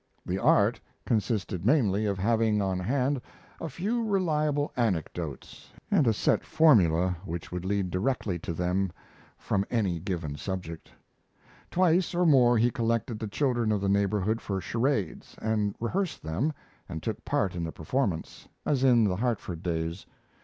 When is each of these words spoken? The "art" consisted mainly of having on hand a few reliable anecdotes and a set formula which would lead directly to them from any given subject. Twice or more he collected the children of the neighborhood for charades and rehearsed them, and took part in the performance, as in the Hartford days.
The 0.25 0.39
"art" 0.39 0.79
consisted 1.05 1.63
mainly 1.63 2.07
of 2.07 2.17
having 2.17 2.59
on 2.59 2.79
hand 2.79 3.21
a 3.59 3.69
few 3.69 4.03
reliable 4.03 4.71
anecdotes 4.75 5.71
and 5.91 6.07
a 6.07 6.11
set 6.11 6.43
formula 6.43 7.15
which 7.23 7.51
would 7.51 7.65
lead 7.65 7.91
directly 7.91 8.39
to 8.39 8.51
them 8.51 8.91
from 9.37 9.63
any 9.69 9.99
given 9.99 10.37
subject. 10.37 10.91
Twice 11.69 12.15
or 12.15 12.25
more 12.25 12.57
he 12.57 12.71
collected 12.71 13.19
the 13.19 13.27
children 13.27 13.71
of 13.71 13.79
the 13.79 13.89
neighborhood 13.89 14.41
for 14.41 14.59
charades 14.59 15.35
and 15.39 15.75
rehearsed 15.79 16.23
them, 16.23 16.51
and 16.89 17.03
took 17.03 17.23
part 17.23 17.53
in 17.53 17.63
the 17.63 17.71
performance, 17.71 18.47
as 18.65 18.83
in 18.83 19.03
the 19.03 19.17
Hartford 19.17 19.61
days. 19.61 20.07